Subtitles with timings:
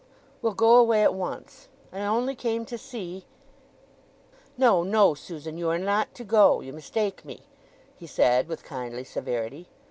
[0.41, 1.67] "We'll go away at once.
[1.93, 3.25] I only came to see—"
[4.57, 7.43] "No, no, Susan; you are not to go—you mistake me!"
[7.95, 9.67] he said with kindly severity.